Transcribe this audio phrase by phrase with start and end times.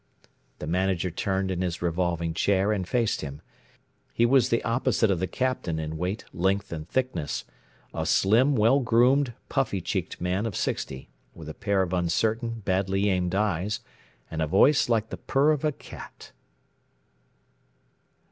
[0.57, 3.39] The Manager turned in his revolving chair and faced him.
[4.11, 7.45] He was the opposite of the Captain in weight, length, and thickness
[7.93, 13.11] a slim, well groomed, puffy cheeked man of sixty with a pair of uncertain, badly
[13.11, 13.81] aimed eyes
[14.31, 16.31] and a voice like the purr of a cat.